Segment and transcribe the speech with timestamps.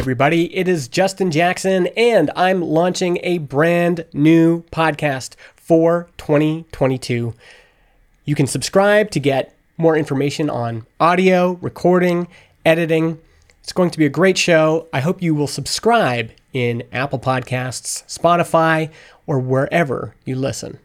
[0.00, 0.56] everybody.
[0.56, 7.34] It is Justin Jackson, and I'm launching a brand new podcast for 2022.
[8.24, 12.28] You can subscribe to get more information on audio, recording,
[12.64, 13.20] editing.
[13.62, 14.88] It's going to be a great show.
[14.90, 18.90] I hope you will subscribe in Apple Podcasts, Spotify,
[19.26, 20.78] or wherever you listen.